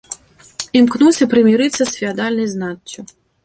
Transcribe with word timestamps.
Імкнуўся 0.79 1.29
прымірыцца 1.35 1.81
з 1.85 1.89
феадальнай 2.01 2.51
знаццю. 2.59 3.01